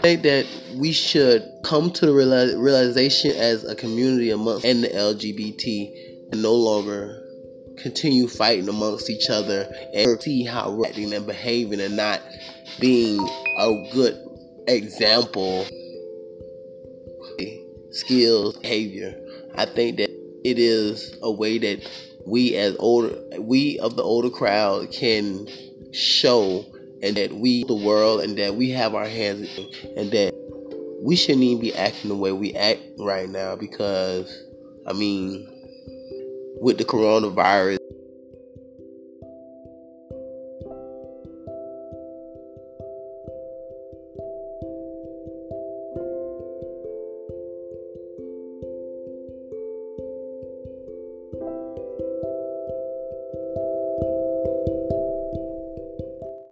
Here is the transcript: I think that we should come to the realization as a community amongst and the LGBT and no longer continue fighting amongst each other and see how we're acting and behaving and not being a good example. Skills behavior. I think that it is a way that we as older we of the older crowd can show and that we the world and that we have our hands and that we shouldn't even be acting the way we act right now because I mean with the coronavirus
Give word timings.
I 0.00 0.02
think 0.02 0.22
that 0.22 0.46
we 0.76 0.92
should 0.92 1.46
come 1.62 1.90
to 1.90 2.06
the 2.06 2.14
realization 2.14 3.32
as 3.32 3.64
a 3.64 3.74
community 3.74 4.30
amongst 4.30 4.64
and 4.64 4.82
the 4.82 4.88
LGBT 4.88 6.32
and 6.32 6.40
no 6.40 6.54
longer 6.54 7.22
continue 7.76 8.26
fighting 8.26 8.70
amongst 8.70 9.10
each 9.10 9.28
other 9.28 9.70
and 9.92 10.18
see 10.22 10.42
how 10.42 10.70
we're 10.70 10.86
acting 10.86 11.12
and 11.12 11.26
behaving 11.26 11.82
and 11.82 11.98
not 11.98 12.22
being 12.80 13.20
a 13.58 13.90
good 13.92 14.18
example. 14.68 15.66
Skills 17.90 18.56
behavior. 18.56 19.20
I 19.54 19.66
think 19.66 19.98
that 19.98 20.08
it 20.44 20.58
is 20.58 21.14
a 21.20 21.30
way 21.30 21.58
that 21.58 21.86
we 22.24 22.56
as 22.56 22.74
older 22.78 23.14
we 23.38 23.78
of 23.80 23.96
the 23.96 24.02
older 24.02 24.30
crowd 24.30 24.92
can 24.92 25.46
show 25.92 26.64
and 27.02 27.16
that 27.16 27.32
we 27.32 27.64
the 27.64 27.74
world 27.74 28.20
and 28.20 28.38
that 28.38 28.54
we 28.54 28.70
have 28.70 28.94
our 28.94 29.06
hands 29.06 29.48
and 29.96 30.10
that 30.10 30.34
we 31.02 31.16
shouldn't 31.16 31.44
even 31.44 31.60
be 31.60 31.74
acting 31.74 32.08
the 32.08 32.16
way 32.16 32.32
we 32.32 32.54
act 32.54 32.80
right 32.98 33.28
now 33.28 33.56
because 33.56 34.44
I 34.86 34.92
mean 34.92 35.48
with 36.60 36.78
the 36.78 36.84
coronavirus 36.84 37.78